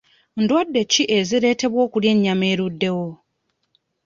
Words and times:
Ndwadde 0.41 0.81
ki 0.91 1.03
ezireetebwa 1.17 1.79
okulya 1.85 2.09
ennyama 2.15 2.45
eruddewo? 2.53 3.07